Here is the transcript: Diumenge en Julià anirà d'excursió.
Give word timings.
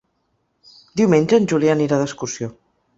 Diumenge 1.03 1.39
en 1.43 1.47
Julià 1.55 1.77
anirà 1.79 2.05
d'excursió. 2.05 2.55